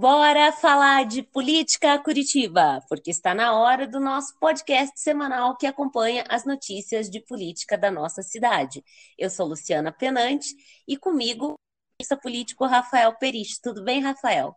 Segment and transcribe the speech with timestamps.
[0.00, 6.24] Bora falar de política Curitiba, porque está na hora do nosso podcast semanal que acompanha
[6.28, 8.84] as notícias de política da nossa cidade.
[9.18, 10.54] Eu sou Luciana Penante
[10.86, 11.54] e comigo
[12.00, 13.60] o político Rafael Perich.
[13.60, 14.54] Tudo bem, Rafael?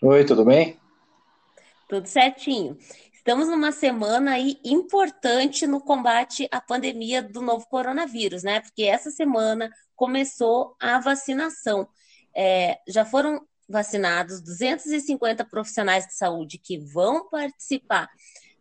[0.00, 0.78] Oi, tudo bem?
[1.88, 2.78] Tudo certinho.
[3.12, 8.60] Estamos numa semana aí importante no combate à pandemia do novo coronavírus, né?
[8.60, 11.88] Porque essa semana começou a vacinação.
[12.32, 18.08] É, já foram vacinados 250 profissionais de saúde que vão participar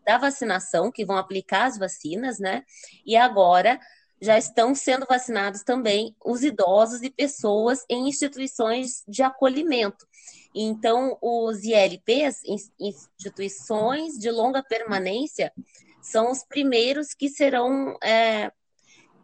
[0.06, 2.64] da vacinação, que vão aplicar as vacinas, né?
[3.06, 3.80] E agora
[4.22, 10.08] já estão sendo vacinados também os idosos e pessoas em instituições de acolhimento.
[10.56, 12.42] Então, os ILPs,
[12.80, 15.54] instituições de longa permanência,
[16.02, 18.52] são os primeiros que serão é,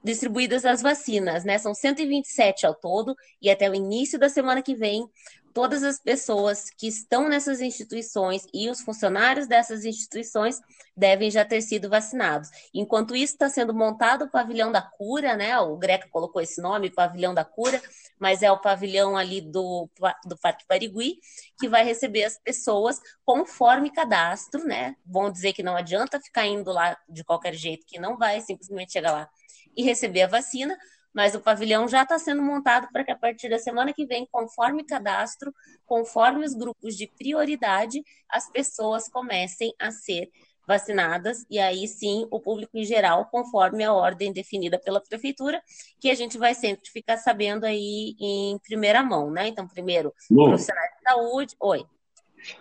[0.04, 1.58] distribuídas as vacinas, né?
[1.58, 5.08] São 127 ao todo, e até o início da semana que vem
[5.54, 10.60] todas as pessoas que estão nessas instituições e os funcionários dessas instituições
[10.96, 12.50] devem já ter sido vacinados.
[12.74, 15.58] Enquanto isso está sendo montado o pavilhão da cura, né?
[15.60, 17.82] O Greca colocou esse nome, pavilhão da cura,
[18.20, 19.90] mas é o pavilhão ali do,
[20.26, 21.20] do Parque Parigui,
[21.60, 24.96] que vai receber as pessoas conforme cadastro, né?
[25.06, 28.92] Vão dizer que não adianta ficar indo lá de qualquer jeito, que não vai simplesmente
[28.92, 29.30] chegar lá
[29.76, 30.78] e receber a vacina,
[31.14, 34.28] mas o pavilhão já está sendo montado para que a partir da semana que vem,
[34.32, 35.54] conforme cadastro,
[35.86, 40.30] conforme os grupos de prioridade, as pessoas comecem a ser
[40.66, 45.62] vacinadas e aí sim o público em geral, conforme a ordem definida pela prefeitura,
[46.00, 49.48] que a gente vai sempre ficar sabendo aí em primeira mão, né?
[49.48, 50.48] Então, primeiro, Lu.
[50.48, 51.56] profissionais de saúde.
[51.60, 51.86] Oi.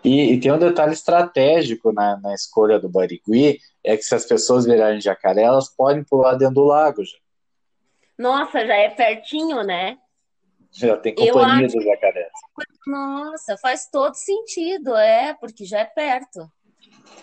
[0.05, 4.25] E, e, tem um detalhe estratégico na, na escolha do Barigui, é que se as
[4.25, 7.22] pessoas virarem jacaré, elas podem pular dentro do lago já.
[8.19, 9.99] Nossa, já é pertinho, né?
[10.71, 12.31] Já tem companhia do jacaré.
[12.87, 16.51] Nossa, faz todo sentido, é, porque já é perto.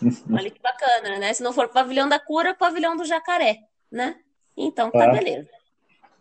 [0.32, 1.34] Olha que bacana, né?
[1.34, 3.60] Se não for pavilhão da cura, pavilhão do jacaré,
[3.92, 4.18] né?
[4.56, 5.12] Então tá ah.
[5.12, 5.50] beleza.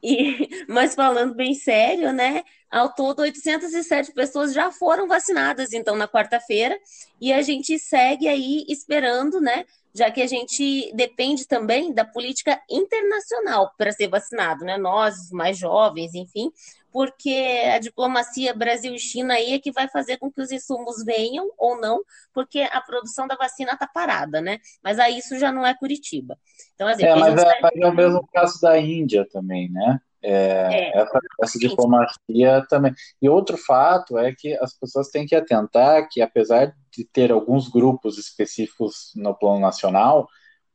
[0.03, 2.43] E, mas falando bem sério, né?
[2.71, 6.79] Ao todo, 807 pessoas já foram vacinadas, então, na quarta-feira,
[7.21, 9.65] e a gente segue aí esperando, né?
[9.99, 14.79] Já que a gente depende também da política internacional para ser vacinado, né?
[14.79, 16.53] Nós, os mais jovens, enfim,
[16.93, 21.05] porque a diplomacia Brasil e China aí é que vai fazer com que os insumos
[21.05, 22.01] venham ou não,
[22.33, 24.59] porque a produção da vacina está parada, né?
[24.85, 26.39] Mas aí isso já não é Curitiba.
[26.77, 29.99] Então, assim, é, mas, é, mas é o mesmo caso da Índia também, né?
[30.23, 32.93] É, é, essa, essa, diplomacia também.
[33.21, 37.69] E outro fato é que as pessoas têm que atentar que, apesar de ter alguns
[37.69, 40.27] grupos específicos no plano nacional,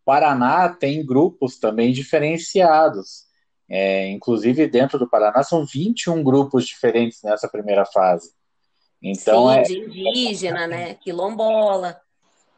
[0.06, 3.25] Paraná tem grupos também diferenciados.
[3.69, 8.31] É, inclusive, dentro do Paraná, são 21 grupos diferentes nessa primeira fase.
[9.01, 9.61] Então, Sim, é...
[9.63, 10.94] de indígena, né?
[10.95, 12.00] Quilombola.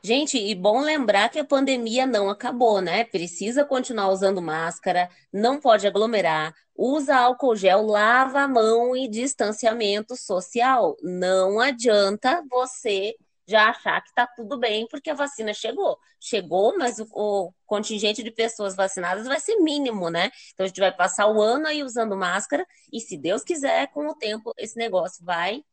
[0.04, 3.04] Gente, e bom lembrar que a pandemia não acabou, né?
[3.04, 10.16] Precisa continuar usando máscara, não pode aglomerar, usa álcool gel, lava a mão e distanciamento
[10.16, 10.96] social.
[11.02, 13.16] Não adianta você
[13.48, 15.98] já achar que está tudo bem porque a vacina chegou.
[16.20, 20.32] Chegou, mas o, o, contingente de pessoas vacinadas vai ser mínimo, né?
[20.54, 24.08] Então a gente vai passar o ano aí usando máscara e se Deus quiser, com
[24.08, 25.64] o tempo esse negócio vai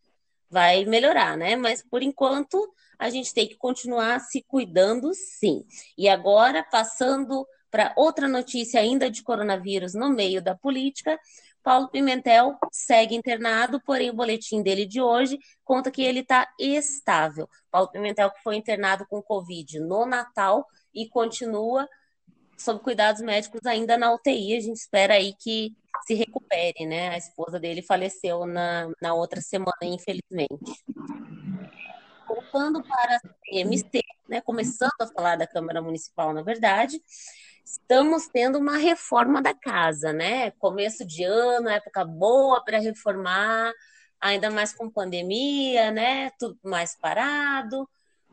[0.51, 1.57] vai melhorar, né?
[1.57, 5.65] Mas por enquanto a gente tem que continuar se cuidando, sim.
[5.97, 11.19] E agora, passando para outra notícia ainda de coronavírus no meio da política,
[11.63, 17.49] Paulo Pimentel segue internado, porém o boletim dele de hoje conta que ele está estável.
[17.71, 21.89] Paulo Pimentel que foi internado com Covid no Natal e continua
[22.59, 24.57] sob cuidados médicos ainda na UTI.
[24.57, 25.75] A gente espera aí que
[26.07, 27.11] se recupere, né?
[27.11, 30.83] A esposa dele faleceu na, na outra semana, infelizmente
[32.33, 37.01] voltando para a CMC, né, começando a falar da Câmara Municipal, na verdade,
[37.65, 40.51] estamos tendo uma reforma da casa, né?
[40.53, 43.73] Começo de ano, época boa para reformar,
[44.21, 46.31] ainda mais com pandemia, né?
[46.39, 47.89] Tudo mais parado.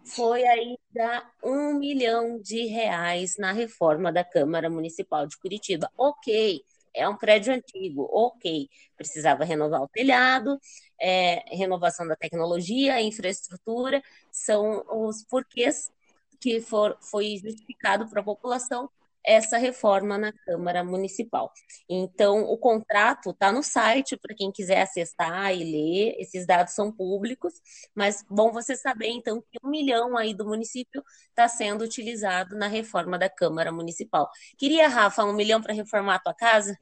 [0.06, 5.92] Foi aí dar um milhão de reais na reforma da Câmara Municipal de Curitiba.
[5.98, 8.70] Ok, é um prédio antigo, ok.
[8.98, 10.60] Precisava renovar o telhado,
[11.00, 14.02] é, renovação da tecnologia, infraestrutura,
[14.32, 15.92] são os porquês
[16.40, 18.90] que for, foi justificado para a população
[19.26, 21.52] essa reforma na Câmara Municipal.
[21.90, 26.92] Então, o contrato está no site para quem quiser acessar e ler, esses dados são
[26.92, 27.54] públicos,
[27.96, 32.68] mas bom você saber, então, que um milhão aí do município está sendo utilizado na
[32.68, 34.30] reforma da Câmara Municipal.
[34.58, 36.78] Queria, Rafa, um milhão para reformar a tua casa?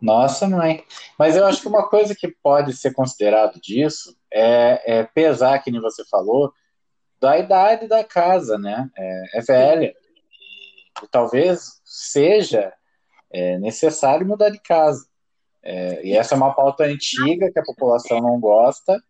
[0.00, 0.84] Nossa, mãe.
[1.18, 5.70] Mas eu acho que uma coisa que pode ser considerado disso é, é pesar, que
[5.70, 6.52] nem você falou,
[7.20, 8.88] da idade da casa, né?
[8.96, 9.94] É, é velha.
[11.02, 12.72] E, talvez seja
[13.32, 15.06] é, necessário mudar de casa.
[15.62, 19.02] É, e essa é uma pauta antiga que a população não gosta,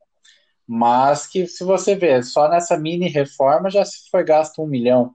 [0.66, 5.14] mas que, se você ver, só nessa mini reforma já se foi gasto um milhão.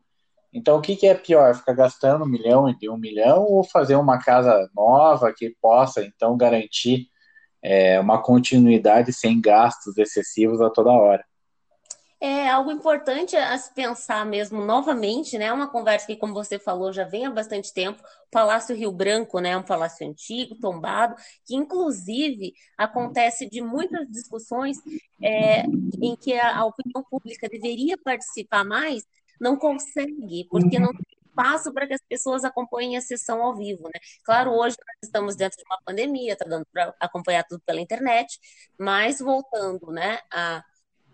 [0.54, 1.54] Então, o que, que é pior?
[1.54, 6.38] Ficar gastando um milhão e um milhão ou fazer uma casa nova que possa, então,
[6.38, 7.10] garantir
[7.62, 11.26] é, uma continuidade sem gastos excessivos a toda hora?
[12.28, 15.54] É algo importante a se pensar mesmo novamente, né?
[15.54, 18.02] Uma conversa que, como você falou, já vem há bastante tempo.
[18.02, 19.52] O Palácio Rio Branco, né?
[19.52, 24.78] É um palácio antigo, tombado, que inclusive acontece de muitas discussões
[25.22, 25.66] é,
[26.02, 29.04] em que a, a opinião pública deveria participar mais,
[29.40, 33.84] não consegue, porque não tem espaço para que as pessoas acompanhem a sessão ao vivo,
[33.84, 34.00] né?
[34.24, 38.40] Claro, hoje nós estamos dentro de uma pandemia, está dando para acompanhar tudo pela internet,
[38.80, 40.64] mas voltando, né, a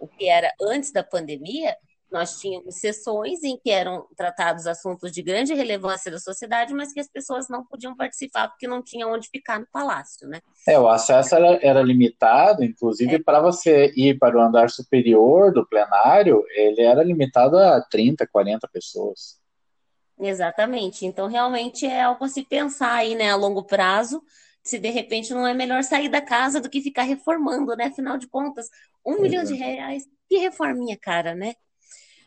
[0.02, 1.78] o que era antes da pandemia,
[2.12, 7.00] nós tínhamos sessões em que eram tratados assuntos de grande relevância da sociedade, mas que
[7.00, 10.42] as pessoas não podiam participar porque não tinham onde ficar no palácio, né?
[10.68, 13.24] É, o acesso era, era limitado, inclusive é.
[13.24, 18.68] para você ir para o andar superior do plenário, ele era limitado a 30, 40
[18.68, 19.40] pessoas.
[20.20, 21.06] Exatamente.
[21.06, 24.22] Então, realmente é algo a se pensar aí, né, a longo prazo,
[24.64, 27.86] se de repente não é melhor sair da casa do que ficar reformando, né?
[27.86, 28.70] Afinal de contas,
[29.06, 29.22] um é.
[29.22, 31.54] milhão de reais, que reforminha cara, né?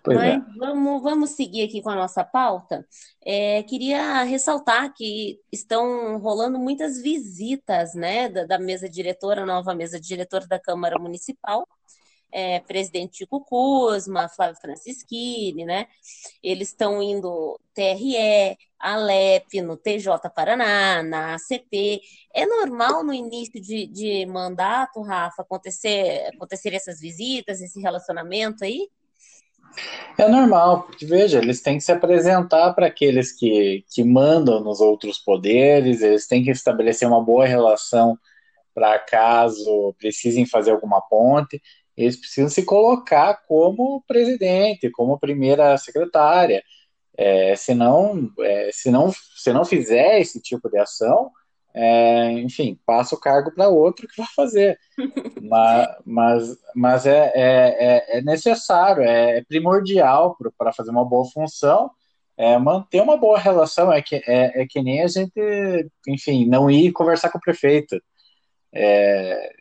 [0.04, 0.58] Pois Mas é.
[0.58, 2.86] vamos, vamos seguir aqui com a nossa pauta.
[3.24, 9.98] É, queria ressaltar que estão rolando muitas visitas né, da, da mesa diretora, nova mesa
[9.98, 11.66] diretora da Câmara Municipal,
[12.34, 15.86] é, presidente Chico Kuzma, Flávio Francischini, né?
[16.42, 22.00] Eles estão indo TRE, Alep, no TJ Paraná, na ACP.
[22.34, 28.88] É normal no início de, de mandato, Rafa, acontecer, acontecer essas visitas, esse relacionamento aí?
[30.18, 34.80] É normal, porque veja, eles têm que se apresentar para aqueles que, que mandam nos
[34.80, 38.18] outros poderes, eles têm que estabelecer uma boa relação
[38.72, 41.62] para caso precisem fazer alguma ponte
[41.96, 46.62] eles precisam se colocar como presidente, como primeira secretária.
[47.16, 51.30] É, se, não, é, se, não, se não fizer esse tipo de ação,
[51.72, 54.78] é, enfim, passa o cargo para outro que vai fazer.
[55.42, 61.24] mas mas, mas é, é, é, é necessário, é, é primordial para fazer uma boa
[61.30, 61.90] função,
[62.36, 63.92] é manter uma boa relação.
[63.92, 65.32] É que, é, é que nem a gente,
[66.08, 68.00] enfim, não ir conversar com o prefeito.
[68.72, 69.52] É,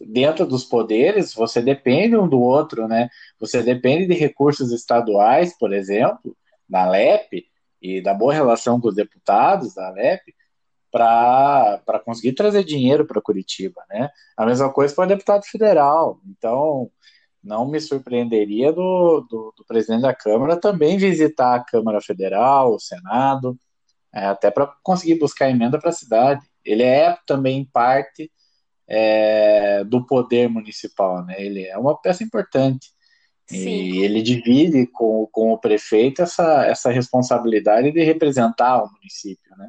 [0.00, 3.08] dentro dos poderes, você depende um do outro, né?
[3.38, 6.36] Você depende de recursos estaduais, por exemplo,
[6.68, 7.50] da LEP,
[7.82, 10.34] e da boa relação com os deputados da LEP,
[10.90, 14.10] para conseguir trazer dinheiro para Curitiba, né?
[14.36, 16.20] A mesma coisa para o deputado federal.
[16.26, 16.90] Então,
[17.42, 22.80] não me surpreenderia do, do, do, presidente da Câmara também visitar a Câmara Federal, o
[22.80, 23.56] Senado,
[24.12, 26.44] é, até para conseguir buscar emenda para a cidade.
[26.64, 28.30] Ele é também parte
[28.90, 31.36] é, do poder municipal, né?
[31.38, 32.88] Ele é uma peça importante.
[33.46, 33.68] Sim.
[33.68, 39.68] E ele divide com, com o prefeito essa, essa responsabilidade de representar o município, né?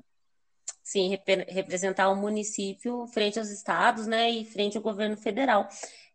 [0.84, 5.70] Sim, rep representar o município frente aos estados, né, e frente ao governo federal.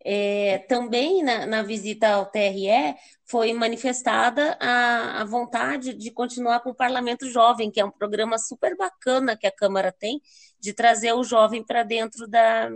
[0.08, 2.94] É, também na, na, visita ao TRE
[3.24, 8.38] foi manifestada a, a, vontade de continuar com o Parlamento Jovem, que é um programa
[8.38, 10.22] super bacana que a Câmara tem,
[10.60, 12.70] de trazer o jovem para dentro da,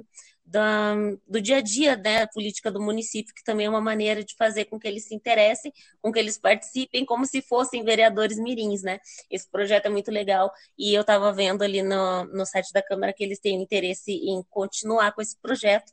[0.44, 4.34] da, do dia a dia né, política do município, que também é uma maneira de
[4.36, 5.72] fazer com que eles se interessem,
[6.02, 8.98] com que eles participem como se fossem vereadores mirins, né?
[9.30, 13.12] Esse projeto é muito legal e eu estava vendo ali no, no site da Câmara
[13.12, 15.92] que eles têm interesse em continuar com esse projeto.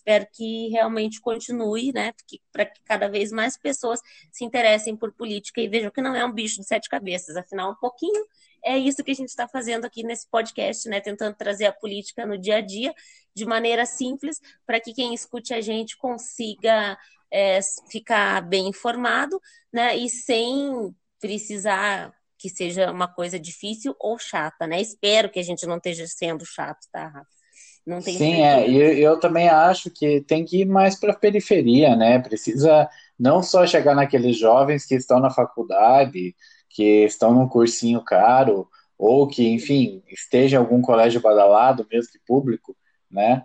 [0.00, 2.12] Espero que realmente continue, né?
[2.50, 4.00] Para que cada vez mais pessoas
[4.32, 7.72] se interessem por política e vejam que não é um bicho de sete cabeças, afinal,
[7.72, 8.24] um pouquinho
[8.64, 11.00] é isso que a gente está fazendo aqui nesse podcast, né?
[11.00, 12.94] Tentando trazer a política no dia a dia
[13.34, 16.98] de maneira simples, para que quem escute a gente consiga
[17.30, 19.40] é, ficar bem informado,
[19.72, 19.96] né?
[19.96, 24.80] E sem precisar que seja uma coisa difícil ou chata, né?
[24.80, 27.39] Espero que a gente não esteja sendo chato, tá, Rafa?
[27.86, 31.12] Não tem Sim, é, e eu, eu também acho que tem que ir mais para
[31.12, 32.18] a periferia, né?
[32.18, 36.34] Precisa não só chegar naqueles jovens que estão na faculdade,
[36.68, 42.18] que estão num cursinho caro, ou que, enfim, esteja em algum colégio badalado, mesmo que
[42.26, 42.76] público,
[43.10, 43.44] né?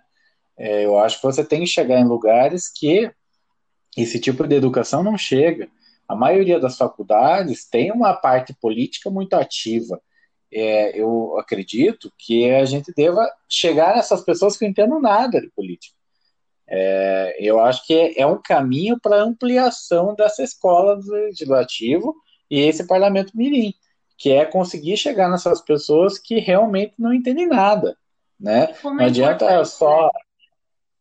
[0.58, 3.12] É, eu acho que você tem que chegar em lugares que
[3.98, 5.70] esse tipo de educação não chega.
[6.08, 10.00] A maioria das faculdades tem uma parte política muito ativa.
[10.52, 15.50] É, eu acredito que a gente deva chegar nessas pessoas que não entendem nada de
[15.50, 15.96] política.
[16.68, 22.16] É, eu acho que é, é um caminho para ampliação dessa escola do legislativo
[22.50, 23.74] e esse parlamento mirim,
[24.18, 27.98] que é conseguir chegar nessas pessoas que realmente não entendem nada,
[28.40, 28.74] né?
[28.84, 30.10] Não é adianta só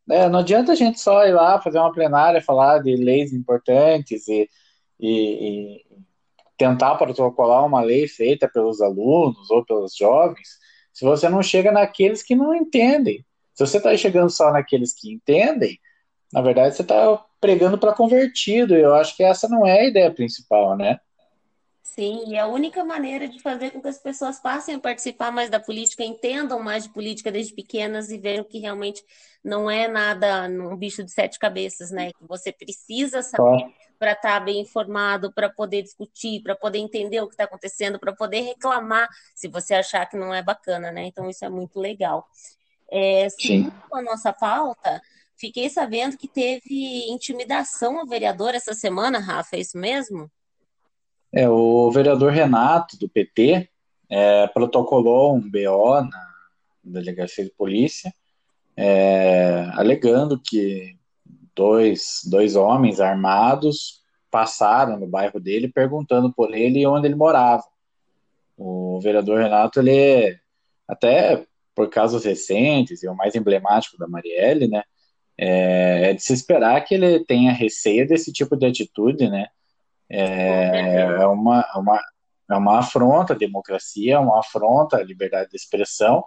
[0.06, 0.24] né?
[0.24, 4.28] é, não adianta a gente só ir lá fazer uma plenária, falar de leis importantes
[4.28, 4.48] e,
[5.00, 5.86] e, e
[6.56, 10.48] tentar protocolar uma lei feita pelos alunos ou pelos jovens,
[10.92, 13.24] se você não chega naqueles que não entendem.
[13.54, 15.78] Se você está chegando só naqueles que entendem,
[16.32, 18.76] na verdade você está pregando para convertido.
[18.76, 20.98] E eu acho que essa não é a ideia principal, né?
[21.94, 25.48] Sim, e a única maneira de fazer com que as pessoas passem a participar mais
[25.48, 29.00] da política, entendam mais de política desde pequenas e vejam que realmente
[29.44, 32.10] não é nada um bicho de sete cabeças, né?
[32.10, 37.20] Que você precisa saber para estar tá bem informado, para poder discutir, para poder entender
[37.20, 41.04] o que está acontecendo, para poder reclamar se você achar que não é bacana, né?
[41.04, 42.26] Então isso é muito legal.
[42.90, 45.00] É, seguindo a nossa pauta,
[45.36, 50.28] fiquei sabendo que teve intimidação ao vereador essa semana, Rafa, é isso mesmo?
[51.34, 53.68] É, o vereador Renato, do PT,
[54.08, 56.34] é, protocolou um BO na
[56.84, 58.14] delegacia de polícia,
[58.76, 60.96] é, alegando que
[61.54, 64.00] dois, dois homens armados
[64.30, 67.64] passaram no bairro dele perguntando por ele onde ele morava.
[68.56, 70.38] O vereador Renato, ele
[70.86, 74.84] até por casos recentes e o mais emblemático da Marielle, né,
[75.36, 79.48] é, é de se esperar que ele tenha receio desse tipo de atitude, né,
[80.08, 82.00] é, é uma, uma,
[82.50, 86.24] é uma afronta à democracia, é uma afronta à liberdade de expressão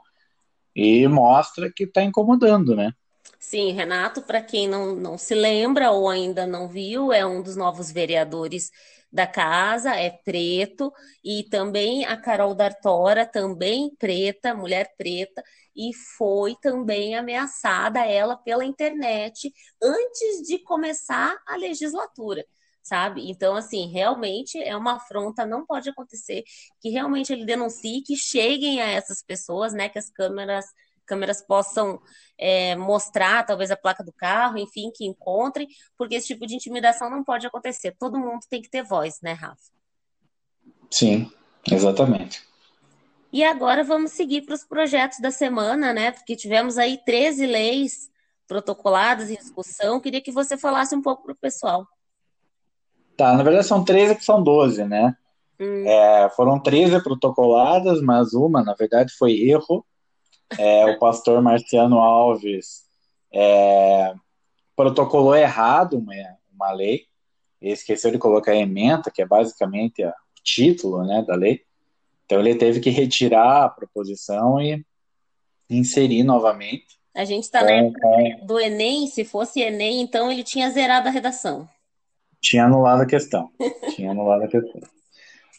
[0.76, 2.92] e mostra que está incomodando, né?
[3.40, 7.56] Sim, Renato, para quem não, não se lembra ou ainda não viu, é um dos
[7.56, 8.72] novos vereadores
[9.12, 10.92] da casa, é preto,
[11.24, 15.44] e também a Carol D'Artora, também preta, mulher preta,
[15.76, 22.44] e foi também ameaçada ela pela internet antes de começar a legislatura
[22.88, 23.29] sabe?
[23.29, 26.44] Então, assim, realmente é uma afronta, não pode acontecer
[26.82, 29.89] que realmente ele denuncie, que cheguem a essas pessoas, né?
[29.89, 30.65] Que as câmeras
[31.08, 32.01] câmeras possam
[32.38, 35.67] é, mostrar talvez a placa do carro, enfim, que encontrem,
[35.98, 37.96] porque esse tipo de intimidação não pode acontecer.
[37.98, 39.72] Todo mundo tem que ter voz, né, Rafa?
[40.91, 41.32] Sim,
[41.72, 42.46] exatamente.
[43.32, 46.12] E agora vamos seguir para os projetos da semana, né?
[46.12, 48.10] Porque tivemos aí 13 leis
[48.48, 50.00] protocoladas em discussão.
[50.00, 51.88] Queria que você falasse um pouco para o pessoal.
[53.18, 55.16] Tá, na verdade são 13 que são 12, né?
[55.60, 55.84] Hum.
[55.88, 59.84] É, foram 13 protocoladas, mas uma, na verdade, foi erro.
[60.58, 62.84] É, o pastor Marciano Alves
[63.34, 64.14] é,
[64.76, 66.14] protocolou errado uma,
[66.54, 67.06] uma lei,
[67.60, 71.62] e esqueceu de colocar a ementa, que é basicamente o título né, da lei.
[72.26, 74.86] Então ele teve que retirar a proposição e
[75.70, 76.98] inserir novamente.
[77.16, 81.12] A gente está na época do Enem, se fosse Enem, então ele tinha zerado a
[81.12, 81.68] redação.
[82.48, 83.50] Tinha anulado a questão.
[83.96, 84.82] Tinha anulado a questão.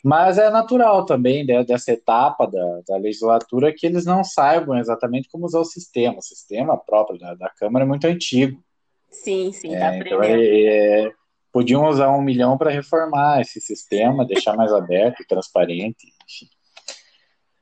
[0.02, 5.28] Mas é natural também né, dessa etapa da, da, legislatura que eles não saibam exatamente
[5.28, 6.18] como usar o sistema.
[6.18, 8.62] O sistema próprio da, da Câmara é muito antigo.
[9.10, 11.12] Sim, sim, tá é, então é, é,
[11.52, 16.06] podiam usar um milhão para reformar esse sistema, deixar mais aberto, transparente.
[16.24, 16.46] Enfim.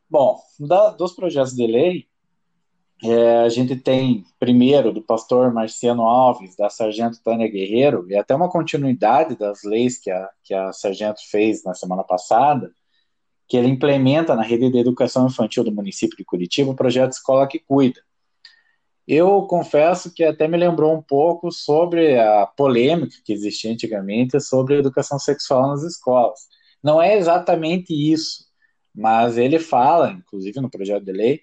[0.09, 2.06] Bom, da, dos projetos de lei,
[3.03, 8.35] é, a gente tem, primeiro, do pastor Marciano Alves, da sargento Tânia Guerreiro, e até
[8.35, 12.71] uma continuidade das leis que a, que a sargento fez na semana passada,
[13.47, 17.47] que ele implementa na rede de educação infantil do município de Curitiba o projeto Escola
[17.47, 18.00] que Cuida.
[19.07, 24.75] Eu confesso que até me lembrou um pouco sobre a polêmica que existia antigamente sobre
[24.75, 26.41] a educação sexual nas escolas.
[26.83, 28.47] Não é exatamente isso,
[28.93, 31.41] mas ele fala, inclusive no projeto de lei,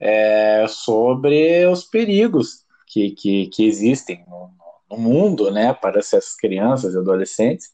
[0.00, 4.50] é, sobre os perigos que, que, que existem no,
[4.90, 7.72] no, mundo né, para essas crianças e adolescentes.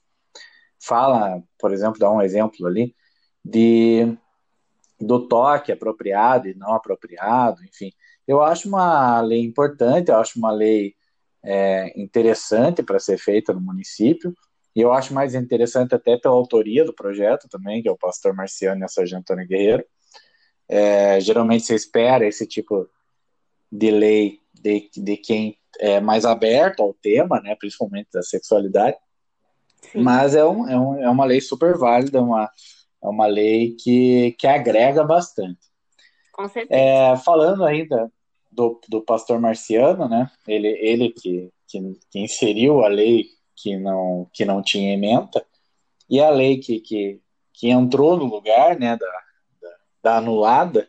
[0.81, 2.95] Fala, por exemplo, dá um exemplo ali,
[3.45, 4.17] de,
[5.01, 7.93] do toque apropriado e não apropriado, enfim.
[8.27, 10.95] Eu acho uma lei importante, eu acho uma lei
[11.43, 14.35] é, interessante para ser feita no município,
[14.75, 18.35] e eu acho mais interessante até pela autoria do projeto também, que é o pastor
[18.35, 19.85] Marciano e a sargento Guerreiro,
[20.69, 22.89] é, geralmente você espera esse tipo
[23.71, 28.97] de lei de, de quem é mais aberto ao tema, né, principalmente da sexualidade.
[29.93, 30.01] Sim.
[30.01, 32.51] Mas é, um, é, um, é uma lei super válida, uma,
[33.03, 35.61] é uma lei que, que agrega bastante.
[36.33, 36.81] Com certeza.
[36.81, 38.11] É, falando ainda
[38.51, 44.29] do, do pastor Marciano, né, ele, ele que, que, que, inseriu a lei que não,
[44.33, 45.45] que não tinha ementa,
[46.09, 47.21] e a lei que, que,
[47.53, 49.24] que entrou no lugar né, da,
[50.05, 50.87] da anulada,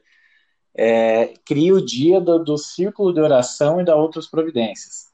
[0.77, 5.05] é, cria o dia do, do, círculo de oração e da outras providências.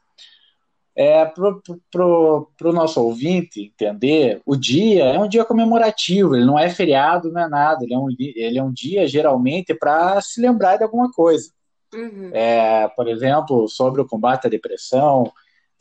[0.93, 6.69] É, para o nosso ouvinte entender, o dia é um dia comemorativo, ele não é
[6.69, 10.77] feriado, não é nada, ele é um, ele é um dia geralmente para se lembrar
[10.77, 11.49] de alguma coisa.
[11.93, 12.31] Uhum.
[12.33, 15.31] É, por exemplo, sobre o combate à depressão,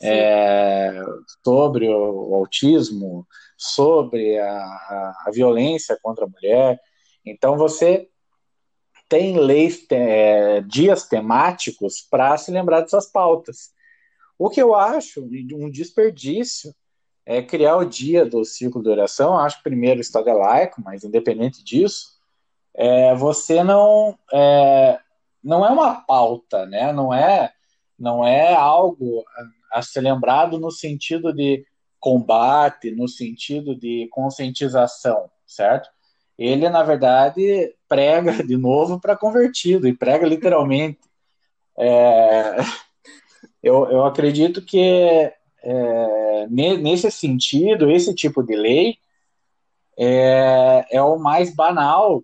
[0.01, 1.01] é,
[1.43, 6.79] sobre o, o, autismo, sobre a, a, a, violência contra a mulher.
[7.25, 8.07] Então, você
[9.11, 13.73] tem leis, é, dias temáticos para se lembrar dessas pautas.
[14.39, 15.21] O que eu acho
[15.53, 16.73] um desperdício
[17.25, 19.37] é criar o dia do ciclo de oração.
[19.37, 22.17] Acho que primeiro Estado é laico, mas independente disso,
[22.73, 24.97] é, você não é,
[25.43, 26.93] não é uma pauta, né?
[26.93, 27.51] Não é
[27.99, 29.25] não é algo
[29.73, 31.65] a ser lembrado no sentido de
[31.99, 35.89] combate, no sentido de conscientização, certo?
[36.37, 40.97] Ele, na verdade, prega de novo para convertido, e prega literalmente.
[41.77, 42.55] É,
[43.61, 48.97] eu, eu acredito que é, nesse sentido, esse tipo de lei
[49.99, 52.23] é, é o mais banal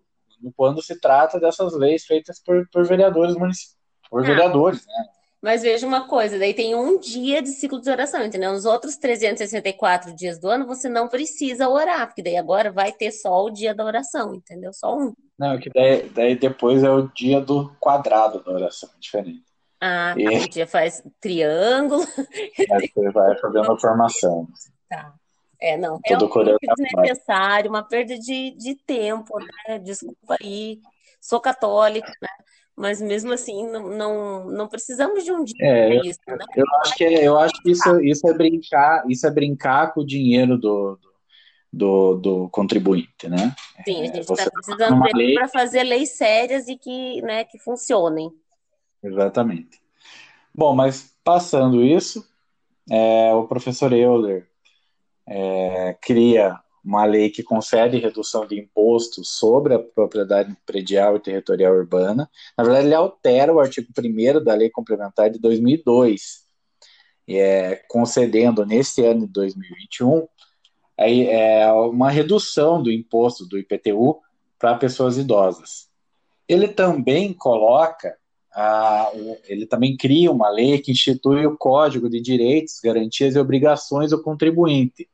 [0.56, 3.76] quando se trata dessas leis feitas por, por vereadores municipais,
[4.10, 4.26] por ah.
[4.26, 5.06] vereadores, né?
[5.42, 8.52] Mas veja uma coisa, daí tem um dia de ciclo de oração, entendeu?
[8.52, 13.12] Nos outros 364 dias do ano você não precisa orar, porque daí agora vai ter
[13.12, 14.74] só o dia da oração, entendeu?
[14.74, 15.14] Só um.
[15.38, 19.46] Não, que daí, daí depois é o dia do quadrado da oração, diferente.
[19.80, 20.20] Ah, tá.
[20.22, 20.46] E...
[20.46, 22.04] o dia faz triângulo.
[22.60, 24.48] É, você vai fazendo a formação.
[24.90, 25.14] Tá.
[25.60, 26.30] É, não, é um
[26.76, 29.80] desnecessário, uma perda de, de tempo, né?
[29.80, 30.80] Desculpa aí,
[31.20, 32.30] sou católica, né?
[32.78, 36.38] Mas mesmo assim não, não, não precisamos de um dia é, isso, né?
[36.56, 40.06] Eu acho que eu acho que isso, isso é brincar, isso é brincar com o
[40.06, 41.00] dinheiro do,
[41.74, 43.56] do, do contribuinte, né?
[43.84, 47.58] Sim, a gente está é, precisando dele para fazer leis sérias e que, né, que
[47.58, 48.32] funcionem.
[49.04, 49.82] Exatamente.
[50.54, 52.24] Bom, mas passando isso,
[52.92, 54.48] é, o professor Euler
[55.28, 61.76] é, cria uma lei que concede redução de impostos sobre a propriedade predial e territorial
[61.76, 62.30] urbana.
[62.58, 66.46] Na verdade, ele altera o artigo 1 da Lei Complementar de 2002,
[67.28, 70.26] é, concedendo nesse ano de 2021
[70.98, 74.22] aí, é, uma redução do imposto do IPTU
[74.58, 75.90] para pessoas idosas.
[76.48, 78.16] Ele também coloca,
[78.54, 79.12] a,
[79.50, 84.24] ele também cria uma lei que institui o Código de Direitos, Garantias e Obrigações do
[84.24, 85.06] Contribuinte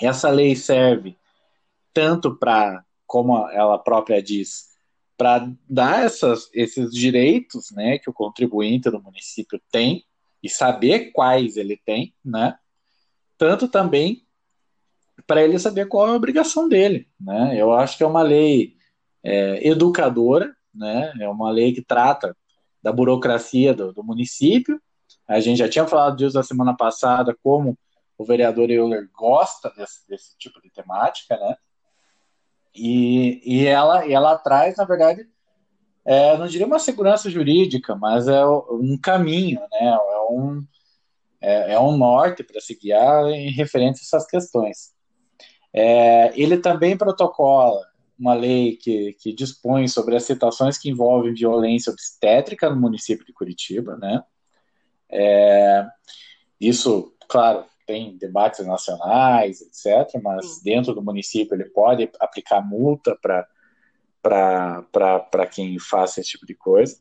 [0.00, 1.16] essa lei serve
[1.92, 4.76] tanto para, como ela própria diz,
[5.16, 10.04] para dar essas, esses direitos né, que o contribuinte do município tem
[10.42, 12.58] e saber quais ele tem, né?
[13.38, 14.26] tanto também
[15.26, 17.08] para ele saber qual é a obrigação dele.
[17.18, 17.56] Né?
[17.58, 18.76] Eu acho que é uma lei
[19.24, 21.12] é, educadora, né?
[21.18, 22.36] é uma lei que trata
[22.82, 24.80] da burocracia do, do município.
[25.26, 27.76] A gente já tinha falado disso na semana passada, como
[28.18, 31.56] o vereador Euler gosta desse, desse tipo de temática, né?
[32.74, 35.26] E, e ela, e ela traz, na verdade,
[36.04, 39.88] é, não diria uma segurança jurídica, mas é um caminho, né?
[39.88, 40.66] É um,
[41.40, 44.94] é, é um norte para se guiar em referente a essas questões.
[45.72, 47.82] É, ele também protocola
[48.18, 53.32] uma lei que, que dispõe sobre as situações que envolvem violência obstétrica no município de
[53.32, 54.22] Curitiba, né?
[55.10, 55.86] É,
[56.60, 63.16] isso, claro, tem debates nacionais, etc., mas dentro do município ele pode aplicar multa
[64.22, 66.98] para quem faça esse tipo de coisa.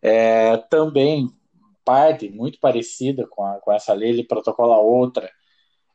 [0.00, 1.28] É, também,
[1.84, 5.30] parte muito parecida com, a, com essa lei, ele protocola outra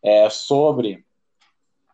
[0.03, 1.05] é, sobre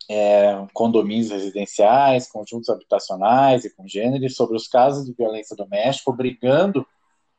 [0.09, 6.85] é, condomínios residenciais, conjuntos habitacionais e congêneres, sobre os casos de violência doméstica, obrigando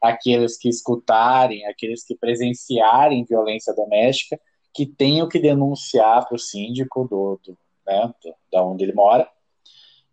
[0.02, 4.38] aqueles que escutarem, aqueles que presenciarem violência doméstica,
[4.74, 7.56] que tenham que denunciar para o síndico do, do,
[7.86, 9.28] né, do, da onde ele mora,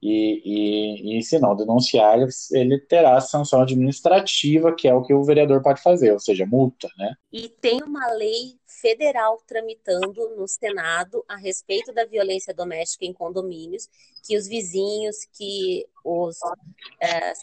[0.02, 2.18] e, e, e, se não denunciar,
[2.52, 6.90] ele terá sanção administrativa, que é o que o vereador pode fazer, ou seja, multa,
[6.98, 7.14] né?
[7.32, 13.88] E tem uma lei federal tramitando no Senado a respeito da violência doméstica em condomínios,
[14.26, 16.38] que os vizinhos, que os
[17.00, 17.34] é,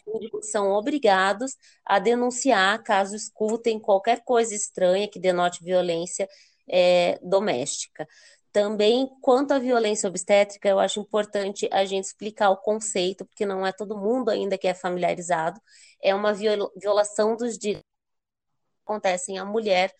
[0.41, 1.55] são obrigados
[1.85, 6.27] a denunciar caso escutem qualquer coisa estranha que denote violência
[6.69, 8.07] é, doméstica.
[8.51, 13.65] Também, quanto à violência obstétrica, eu acho importante a gente explicar o conceito, porque não
[13.65, 15.61] é todo mundo ainda que é familiarizado.
[16.01, 19.93] É uma violação dos direitos que acontecem à mulher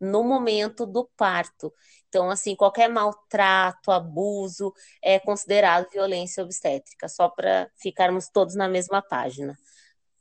[0.00, 1.72] no momento do parto.
[2.08, 9.00] Então, assim, qualquer maltrato, abuso é considerado violência obstétrica, só para ficarmos todos na mesma
[9.00, 9.56] página.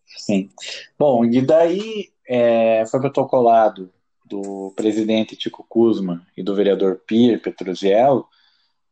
[0.06, 0.50] Sim.
[1.00, 3.92] Bom, e daí é, foi protocolado
[4.32, 8.26] do presidente Tico Kuzma e do vereador Pierre Petruziello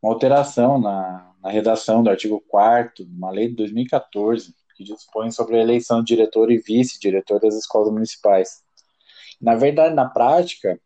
[0.01, 5.31] uma alteração na, na redação do artigo 4 de uma lei de 2014 que dispõe
[5.31, 8.61] sobre a eleição de diretor e vice-diretor das escolas municipais.
[9.41, 10.79] Na verdade, na prática,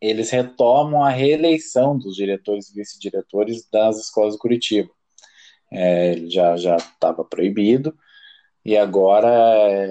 [0.00, 4.90] eles retomam a reeleição dos diretores e vice-diretores das escolas de Curitiba.
[5.72, 7.96] É, já estava proibido,
[8.64, 9.28] e agora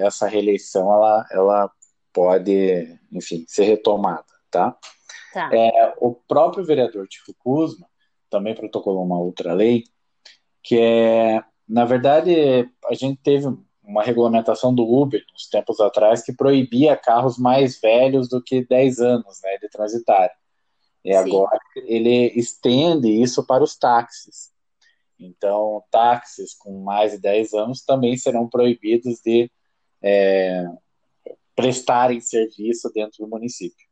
[0.06, 1.72] essa reeleição ela, ela
[2.16, 4.74] pode, enfim, ser retomada, tá?
[5.34, 5.50] tá.
[5.52, 7.86] É, o próprio vereador Tico Kuzma
[8.30, 9.84] também protocolou uma outra lei,
[10.62, 13.46] que é, na verdade, a gente teve
[13.84, 18.98] uma regulamentação do Uber, uns tempos atrás, que proibia carros mais velhos do que 10
[18.98, 20.30] anos né, de transitar.
[21.04, 21.18] E Sim.
[21.18, 24.50] agora ele estende isso para os táxis.
[25.20, 29.50] Então, táxis com mais de 10 anos também serão proibidos de
[30.02, 30.64] é,
[31.56, 33.86] prestarem serviço dentro do município.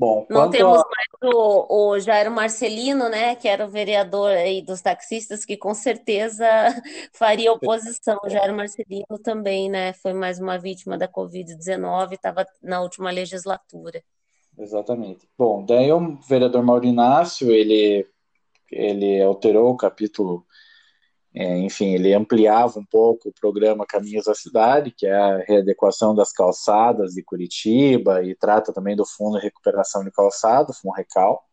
[0.00, 0.84] Bom, não temos a...
[0.96, 5.74] mais o, o Jairo Marcelino, né, que era o vereador aí dos taxistas, que com
[5.74, 6.46] certeza
[7.12, 8.18] faria oposição.
[8.24, 14.02] O Jairo Marcelino também, né, foi mais uma vítima da Covid-19, estava na última legislatura.
[14.58, 15.28] Exatamente.
[15.36, 18.08] Bom, daí o vereador Maurinácio, ele,
[18.72, 20.46] ele alterou o capítulo
[21.34, 26.14] é, enfim, ele ampliava um pouco o programa Caminhos da Cidade, que é a readequação
[26.14, 31.44] das calçadas de Curitiba, e trata também do Fundo de Recuperação de Calçado, Fundo Recal,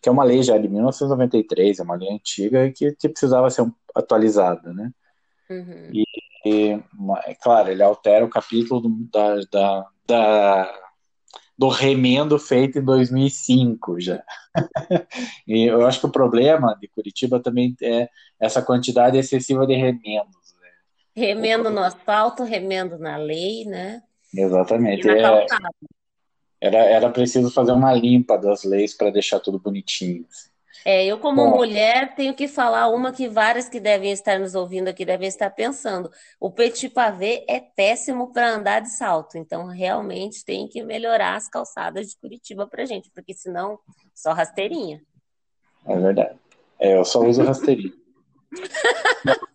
[0.00, 3.66] que é uma lei já de 1993, é uma lei antiga que, que precisava ser
[3.94, 4.92] atualizada, né?
[5.50, 5.90] Uhum.
[5.92, 6.04] E,
[6.44, 6.82] e,
[7.24, 10.85] é claro, ele altera o capítulo da, da, da
[11.58, 14.22] do remendo feito em 2005 já.
[15.46, 20.54] e eu acho que o problema de Curitiba também é essa quantidade excessiva de remendos.
[20.60, 20.68] Né?
[21.14, 24.02] Remendo no asfalto, remendo na lei, né?
[24.34, 25.08] Exatamente.
[25.08, 25.46] É,
[26.60, 30.26] era, era preciso fazer uma limpa das leis para deixar tudo bonitinho.
[30.28, 30.55] Assim.
[30.88, 34.54] É, eu como Bom, mulher tenho que falar uma que várias que devem estar nos
[34.54, 36.08] ouvindo aqui devem estar pensando.
[36.38, 41.48] O petit pavé é péssimo para andar de salto, então realmente tem que melhorar as
[41.48, 43.80] calçadas de Curitiba para gente, porque senão
[44.14, 45.02] só rasteirinha.
[45.84, 46.38] É verdade.
[46.78, 47.92] É, eu só uso rasteirinha.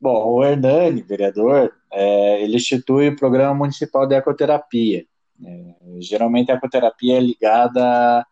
[0.00, 5.04] Bom, o Hernani, vereador, é, ele institui o Programa Municipal de Ecoterapia.
[5.44, 8.24] É, geralmente a ecoterapia é ligada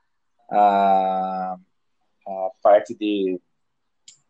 [0.51, 1.57] a,
[2.27, 3.41] a parte de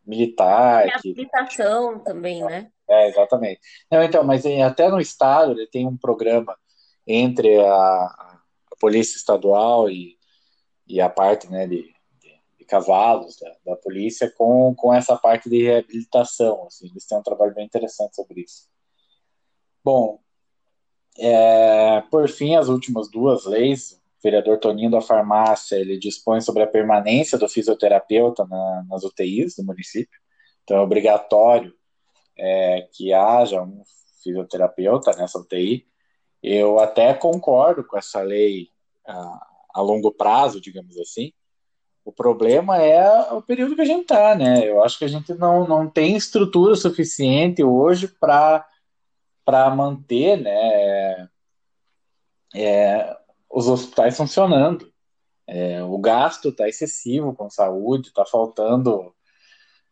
[0.07, 0.87] militar.
[0.87, 2.05] Reabilitação que...
[2.05, 2.71] também, né?
[2.89, 3.61] É, exatamente.
[3.91, 6.57] Não, então, mas até no estado ele tem um programa
[7.07, 8.41] entre a, a
[8.79, 10.19] polícia estadual e,
[10.87, 11.83] e a parte né, de,
[12.21, 16.67] de, de cavalos da, da, polícia com, com essa parte de reabilitação.
[16.67, 18.69] Assim, eles têm um trabalho bem interessante sobre isso.
[19.83, 20.19] Bom,
[21.19, 26.67] é, por fim, as últimas duas leis, vereador Toninho da Farmácia, ele dispõe sobre a
[26.67, 30.19] permanência do fisioterapeuta na, nas UTIs do município.
[30.63, 31.73] Então, é obrigatório
[32.37, 33.83] é, que haja um
[34.23, 35.87] fisioterapeuta nessa UTI.
[36.43, 38.69] Eu até concordo com essa lei
[39.07, 41.31] a, a longo prazo, digamos assim.
[42.03, 44.67] O problema é o período que a gente está, né?
[44.67, 48.67] Eu acho que a gente não, não tem estrutura suficiente hoje para
[49.75, 51.29] manter, né?
[52.55, 53.17] É,
[53.55, 54.93] os hospitais funcionando.
[55.47, 59.15] É, o gasto está excessivo com saúde, está faltando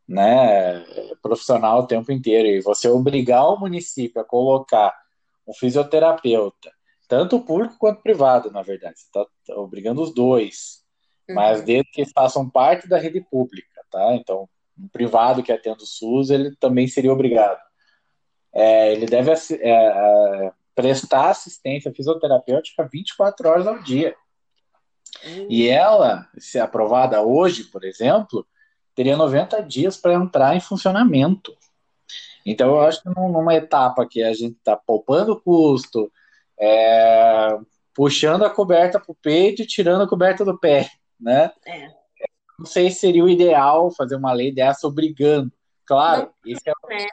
[0.09, 0.85] né,
[1.23, 2.49] profissional o tempo inteiro.
[2.49, 4.93] E você obrigar o município a colocar
[5.47, 6.73] um fisioterapeuta,
[7.07, 10.85] tanto público quanto privado, na verdade, você está tá obrigando os dois,
[11.29, 11.35] uhum.
[11.35, 14.15] mas desde que façam parte da rede pública, tá?
[14.15, 14.49] Então,
[14.79, 17.61] um privado que atenda o SUS, ele também seria obrigado.
[18.55, 24.15] É, ele deve é, é prestar assistência fisioterapêutica 24 horas ao dia.
[25.25, 25.47] Uhum.
[25.49, 28.47] E ela, se aprovada hoje, por exemplo,
[28.95, 31.55] teria 90 dias para entrar em funcionamento.
[32.45, 36.11] Então, eu acho que numa etapa que a gente está poupando custo,
[36.59, 37.59] é,
[37.95, 41.53] puxando a coberta para o peito e tirando a coberta do pé, né?
[41.67, 41.89] É.
[42.59, 45.53] Não sei se seria o ideal fazer uma lei dessa obrigando.
[45.85, 47.07] Claro, Não, esse é, é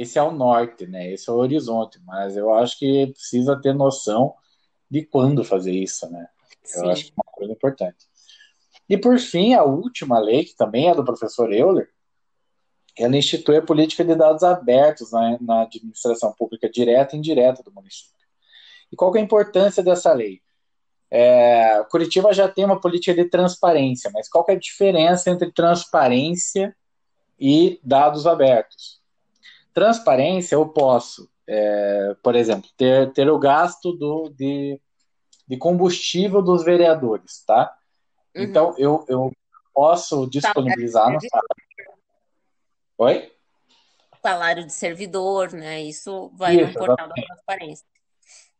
[0.00, 1.12] esse é o norte, né?
[1.12, 4.34] Esse é o horizonte, mas eu acho que precisa ter noção
[4.90, 6.26] de quando fazer isso, né?
[6.74, 6.90] Eu Sim.
[6.90, 8.06] acho que é uma coisa importante.
[8.88, 11.90] E por fim, a última lei, que também é do professor Euler,
[12.96, 17.70] ela institui a política de dados abertos na, na administração pública direta e indireta do
[17.70, 18.26] município.
[18.90, 20.40] E qual é a importância dessa lei?
[21.10, 26.74] É, Curitiba já tem uma política de transparência, mas qual é a diferença entre transparência
[27.38, 28.99] e dados abertos?
[29.80, 34.78] Transparência, eu posso, é, por exemplo, ter, ter o gasto do, de,
[35.48, 37.74] de combustível dos vereadores, tá?
[38.36, 38.42] Uhum.
[38.42, 39.32] Então, eu, eu
[39.72, 41.98] posso disponibilizar no site.
[42.98, 43.32] Oi?
[44.20, 45.80] Salário de servidor, né?
[45.80, 47.20] Isso vai Isso, no portal exatamente.
[47.26, 47.86] da transparência.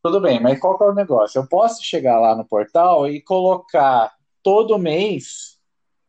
[0.03, 1.39] Tudo bem, mas qual é o negócio?
[1.39, 4.11] Eu posso chegar lá no portal e colocar
[4.43, 5.60] todo mês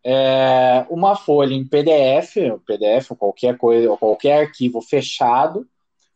[0.04, 2.36] é, uma folha em PDF,
[2.66, 5.68] PDF ou qualquer coisa, ou qualquer arquivo fechado,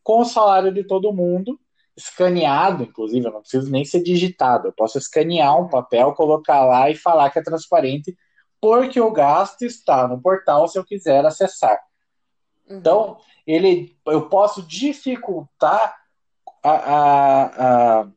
[0.04, 1.60] com o salário de todo mundo,
[1.96, 4.68] escaneado, inclusive, eu não preciso nem ser digitado.
[4.68, 8.16] Eu posso escanear um papel, colocar lá e falar que é transparente,
[8.60, 11.80] porque o gasto está no portal se eu quiser acessar.
[12.68, 12.78] Uhum.
[12.78, 15.96] Então, ele, eu posso dificultar
[16.64, 18.08] a, a, a,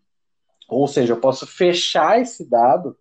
[0.68, 2.96] ou seja, eu posso fechar esse dado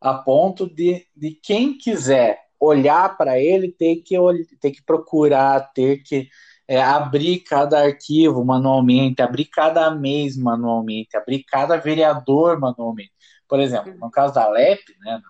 [0.00, 4.16] a ponto de, de quem quiser olhar para ele ter que,
[4.60, 6.28] ter que procurar, ter que
[6.68, 13.12] é, abrir cada arquivo manualmente, abrir cada mês manualmente, abrir cada vereador manualmente.
[13.48, 15.20] Por exemplo, no caso da LEP, né,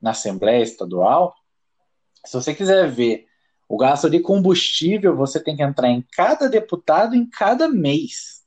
[0.00, 1.34] na Assembleia Estadual,
[2.24, 3.26] se você quiser ver
[3.68, 8.42] o gasto de combustível, você tem que entrar em cada deputado em cada mês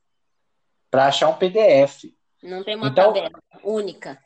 [0.91, 2.13] para achar um PDF.
[2.43, 4.19] Não tem uma então, tabela única.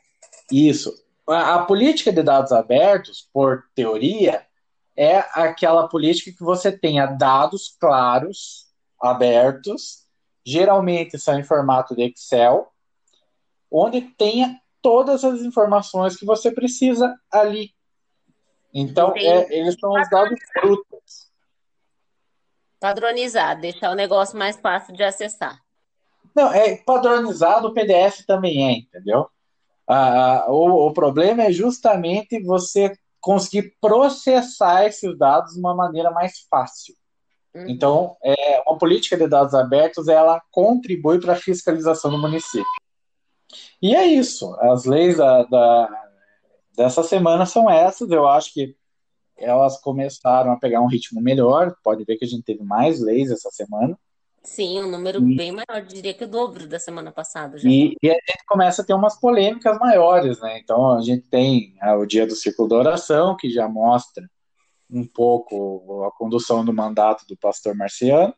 [0.50, 0.92] Isso.
[1.30, 4.44] A, política de dados abertos, por teoria,
[4.96, 8.66] é aquela política que você tenha dados claros,
[9.00, 10.06] abertos,
[10.44, 12.68] geralmente são em formato de Excel,
[13.70, 17.72] onde tenha todas as informações que você precisa ali.
[18.74, 21.30] Então, é, eles são os dados brutos.
[22.78, 25.60] Padronizar, deixar o negócio mais fácil de acessar.
[26.34, 29.28] Não, é padronizado, o PDF também é, entendeu?
[29.92, 36.46] Ah, o, o problema é justamente você conseguir processar esses dados de uma maneira mais
[36.48, 36.94] fácil.
[37.54, 37.68] Uhum.
[37.68, 42.64] Então, é, uma política de dados abertos ela contribui para a fiscalização do município.
[43.82, 44.54] E é isso.
[44.60, 46.08] As leis da, da,
[46.76, 48.10] dessa semana são essas.
[48.10, 48.76] Eu acho que
[49.36, 51.74] elas começaram a pegar um ritmo melhor.
[51.82, 53.98] Pode ver que a gente teve mais leis essa semana.
[54.42, 57.58] Sim, um número e, bem maior, diria que o dobro da semana passada.
[57.58, 57.68] Já.
[57.68, 60.58] E, e, a gente começa a ter umas polêmicas maiores, né?
[60.58, 64.28] Então a gente tem ah, o dia do círculo da oração, que já mostra
[64.90, 68.34] um pouco a condução do mandato do pastor Marciano.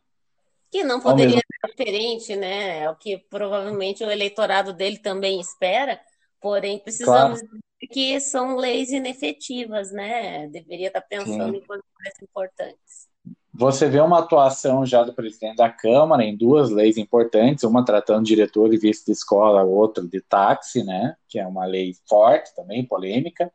[0.71, 2.81] Que não poderia ser diferente, né?
[2.81, 6.01] É o que provavelmente o eleitorado dele também espera,
[6.41, 7.59] porém precisamos claro.
[7.93, 10.49] que são leis inefetivas, né?
[10.49, 11.59] Deveria estar pensando Sim.
[11.59, 13.12] em coisas mais importantes.
[13.55, 18.25] Você vê uma atuação já do presidente da Câmara em duas leis importantes, uma tratando
[18.25, 21.17] diretor e vice de escola, outra de táxi, né?
[21.29, 23.53] Que é uma lei forte também, polêmica.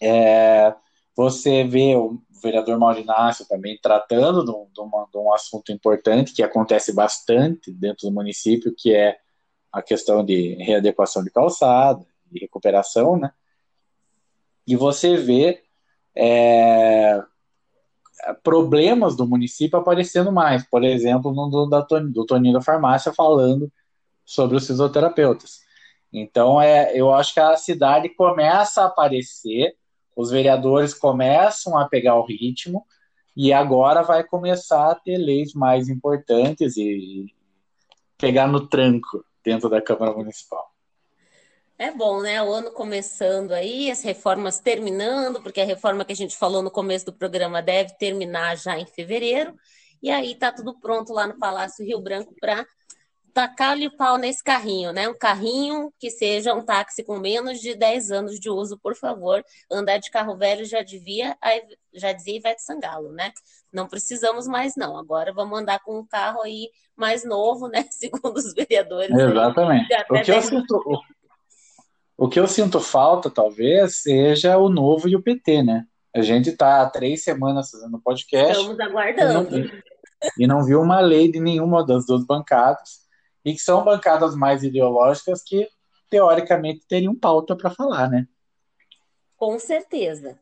[0.00, 0.74] É,
[1.14, 6.32] você vê o vereador Maurinácio também tratando de um, de, uma, de um assunto importante
[6.32, 9.18] que acontece bastante dentro do município, que é
[9.70, 13.30] a questão de readequação de calçada e recuperação, né?
[14.66, 15.62] E você vê
[16.16, 17.22] é,
[18.42, 20.64] problemas do município aparecendo mais.
[20.64, 23.70] Por exemplo, no do, da, do Toninho da Farmácia falando
[24.24, 25.60] sobre os fisioterapeutas.
[26.12, 29.76] Então, é, eu acho que a cidade começa a aparecer,
[30.16, 32.86] os vereadores começam a pegar o ritmo,
[33.36, 37.26] e agora vai começar a ter leis mais importantes e
[38.16, 40.73] pegar no tranco dentro da Câmara Municipal.
[41.76, 42.40] É bom, né?
[42.42, 46.70] O ano começando aí, as reformas terminando, porque a reforma que a gente falou no
[46.70, 49.54] começo do programa deve terminar já em fevereiro.
[50.00, 52.64] E aí tá tudo pronto lá no Palácio Rio Branco para
[53.32, 55.08] tacar-lhe o pau nesse carrinho, né?
[55.08, 59.44] Um carrinho que seja um táxi com menos de 10 anos de uso, por favor.
[59.68, 61.36] Andar de carro velho já devia,
[61.92, 63.32] já dizia Ivete Sangalo, né?
[63.72, 64.96] Não precisamos mais, não.
[64.96, 67.84] Agora vamos andar com um carro aí mais novo, né?
[67.90, 69.10] Segundo os vereadores.
[69.10, 69.92] Exatamente.
[69.92, 70.30] Aí, o que
[72.16, 75.86] o que eu sinto falta, talvez, seja o Novo e o PT, né?
[76.14, 78.52] A gente está há três semanas fazendo podcast.
[78.52, 79.56] Estamos aguardando.
[79.56, 79.70] E não,
[80.38, 83.00] e não viu uma lei de nenhuma das duas bancadas,
[83.44, 85.68] e que são bancadas mais ideológicas que,
[86.08, 88.26] teoricamente, teriam pauta para falar, né?
[89.36, 90.38] Com certeza.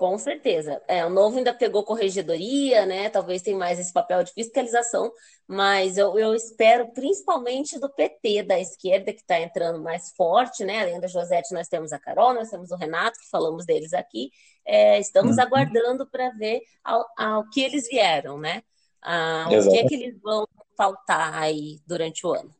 [0.00, 0.80] Com certeza.
[0.88, 3.10] É, o novo ainda pegou corregedoria, né?
[3.10, 5.12] Talvez tenha mais esse papel de fiscalização,
[5.46, 10.80] mas eu, eu espero principalmente do PT, da esquerda, que está entrando mais forte, né?
[10.80, 14.30] Além da Josete, nós temos a Carol, nós temos o Renato, que falamos deles aqui.
[14.64, 15.42] É, estamos uhum.
[15.42, 18.62] aguardando para ver ao, ao, que eles vieram, né?
[19.02, 22.54] Ah, o que é que eles vão faltar aí durante o ano.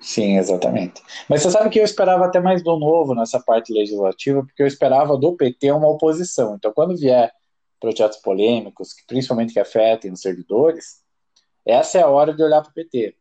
[0.00, 1.02] Sim, exatamente.
[1.28, 4.66] Mas você sabe que eu esperava até mais do novo nessa parte legislativa, porque eu
[4.66, 6.54] esperava do PT uma oposição.
[6.56, 7.32] Então, quando vier
[7.80, 11.02] projetos polêmicos, principalmente que afetem os servidores,
[11.64, 13.16] essa é a hora de olhar para o PT.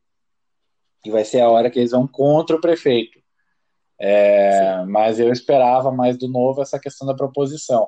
[1.06, 3.20] E vai ser a hora que eles vão contra o prefeito.
[3.98, 7.88] É, mas eu esperava mais do novo essa questão da proposição.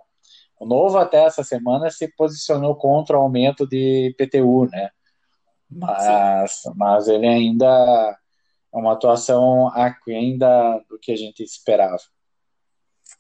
[0.60, 4.90] O novo, até essa semana, se posicionou contra o aumento de PTU, né?
[5.70, 8.18] Mas, mas ele ainda
[8.72, 12.02] uma atuação aquém da, do que a gente esperava.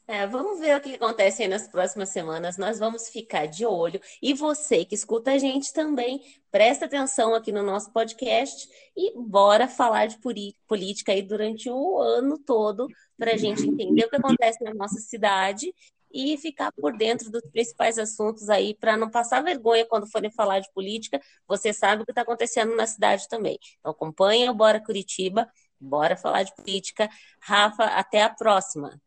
[0.05, 2.57] É, vamos ver o que acontece aí nas próximas semanas.
[2.57, 3.99] Nós vamos ficar de olho.
[4.21, 9.67] E você que escuta a gente também, presta atenção aqui no nosso podcast e bora
[9.67, 10.17] falar de
[10.65, 14.99] política aí durante o ano todo para a gente entender o que acontece na nossa
[14.99, 15.73] cidade
[16.11, 20.59] e ficar por dentro dos principais assuntos aí, para não passar vergonha quando forem falar
[20.59, 21.19] de política.
[21.47, 23.59] Você sabe o que está acontecendo na cidade também.
[23.79, 27.09] Então acompanha o Bora Curitiba, bora falar de política.
[27.39, 28.99] Rafa, até a próxima.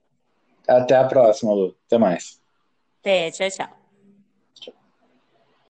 [0.69, 1.77] Até a próxima, Lu.
[1.87, 2.41] Até mais.
[3.01, 3.80] Até, tchau, tchau.